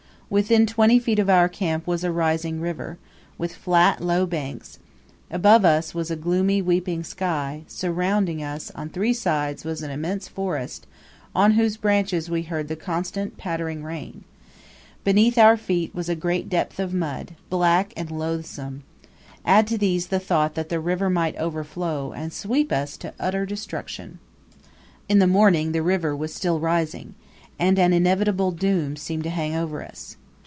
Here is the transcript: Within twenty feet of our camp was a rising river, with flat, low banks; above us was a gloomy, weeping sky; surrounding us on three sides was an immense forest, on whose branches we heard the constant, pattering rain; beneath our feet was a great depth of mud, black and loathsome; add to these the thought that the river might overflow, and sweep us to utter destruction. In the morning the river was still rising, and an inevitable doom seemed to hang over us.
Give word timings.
Within 0.31 0.65
twenty 0.65 0.97
feet 0.97 1.19
of 1.19 1.29
our 1.29 1.49
camp 1.49 1.85
was 1.85 2.05
a 2.05 2.09
rising 2.13 2.61
river, 2.61 2.97
with 3.37 3.53
flat, 3.53 3.99
low 3.99 4.25
banks; 4.25 4.79
above 5.29 5.65
us 5.65 5.93
was 5.93 6.09
a 6.09 6.15
gloomy, 6.15 6.61
weeping 6.61 7.03
sky; 7.03 7.63
surrounding 7.67 8.41
us 8.41 8.71
on 8.73 8.87
three 8.87 9.13
sides 9.13 9.65
was 9.65 9.83
an 9.83 9.91
immense 9.91 10.29
forest, 10.29 10.87
on 11.35 11.51
whose 11.55 11.75
branches 11.75 12.29
we 12.29 12.43
heard 12.43 12.69
the 12.69 12.77
constant, 12.77 13.35
pattering 13.35 13.83
rain; 13.83 14.23
beneath 15.03 15.37
our 15.37 15.57
feet 15.57 15.93
was 15.93 16.07
a 16.07 16.15
great 16.15 16.47
depth 16.47 16.79
of 16.79 16.93
mud, 16.93 17.35
black 17.49 17.91
and 17.97 18.09
loathsome; 18.09 18.83
add 19.43 19.67
to 19.67 19.77
these 19.77 20.07
the 20.07 20.17
thought 20.17 20.55
that 20.55 20.69
the 20.69 20.79
river 20.79 21.09
might 21.09 21.35
overflow, 21.35 22.13
and 22.13 22.31
sweep 22.31 22.71
us 22.71 22.95
to 22.95 23.13
utter 23.19 23.45
destruction. 23.45 24.17
In 25.09 25.19
the 25.19 25.27
morning 25.27 25.73
the 25.73 25.83
river 25.83 26.15
was 26.15 26.33
still 26.33 26.57
rising, 26.61 27.15
and 27.59 27.77
an 27.77 27.91
inevitable 27.91 28.51
doom 28.51 28.95
seemed 28.95 29.23
to 29.23 29.29
hang 29.29 29.53
over 29.55 29.83
us. 29.83 30.15